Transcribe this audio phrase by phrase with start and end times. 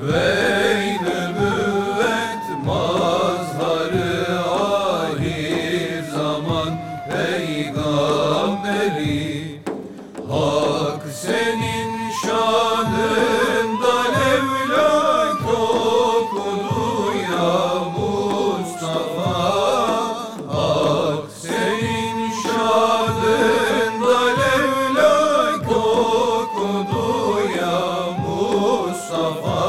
[0.01, 0.29] Ve
[1.01, 4.13] nübüvvet mazharı
[4.49, 6.71] ahir zaman
[7.09, 8.43] peygamberi
[11.23, 13.95] senin şanında
[14.35, 17.59] evlat okudu ya
[17.97, 19.37] Mustafa.
[20.51, 24.21] Ak senin şanında
[24.55, 27.07] evlat okudu
[27.59, 27.79] ya
[28.25, 29.63] Mustafa.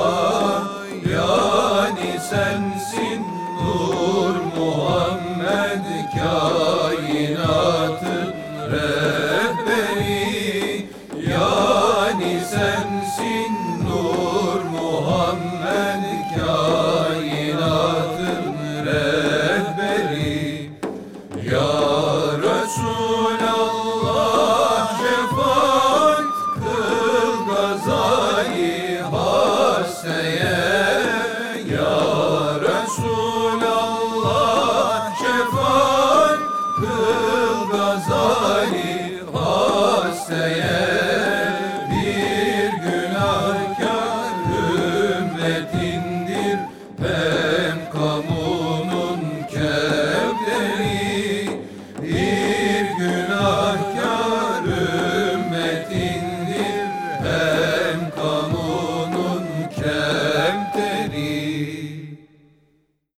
[1.13, 3.23] Yani sensin
[3.61, 5.14] Nur Muhammed.
[13.05, 15.64] sensin Nur Muhammed.